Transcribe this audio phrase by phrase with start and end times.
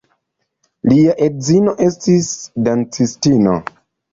[0.93, 2.33] Lia edzino estis
[2.69, 3.55] dancistino.